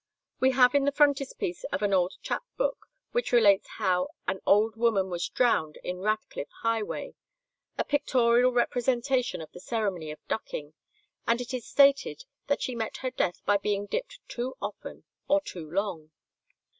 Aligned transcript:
We 0.39 0.49
have 0.53 0.73
in 0.73 0.85
the 0.85 0.91
frontispiece 0.91 1.63
of 1.65 1.83
an 1.83 1.93
old 1.93 2.15
"Chap" 2.23 2.41
book, 2.57 2.87
which 3.11 3.31
relates 3.31 3.67
how 3.77 4.07
"an 4.27 4.39
old 4.47 4.75
woman 4.75 5.11
was 5.11 5.29
drowned 5.29 5.77
in 5.83 5.99
Ratcliffe 5.99 6.49
highway," 6.63 7.13
a 7.77 7.83
pictorial 7.83 8.51
representation 8.51 9.41
of 9.41 9.51
the 9.51 9.59
ceremony 9.59 10.09
of 10.09 10.17
ducking, 10.27 10.73
and 11.27 11.39
it 11.39 11.53
is 11.53 11.67
stated 11.67 12.25
that 12.47 12.63
she 12.63 12.73
met 12.73 12.97
her 13.05 13.11
death 13.11 13.45
by 13.45 13.57
being 13.57 13.85
dipped 13.85 14.17
too 14.27 14.55
often 14.59 15.03
or 15.27 15.39
too 15.39 15.69
long. 15.69 16.09